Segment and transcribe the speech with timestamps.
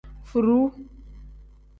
[0.29, 0.65] Furuu.